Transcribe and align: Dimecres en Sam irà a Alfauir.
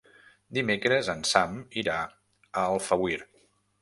Dimecres 0.57 1.11
en 1.13 1.21
Sam 1.33 1.59
irà 1.81 1.99
a 2.07 2.65
Alfauir. 2.71 3.21